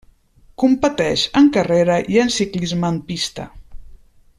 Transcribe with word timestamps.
Competeix 0.63 1.25
en 1.43 1.51
carretera 1.59 1.99
i 2.15 2.19
en 2.25 2.33
ciclisme 2.41 2.93
en 2.95 3.01
pista. 3.13 3.51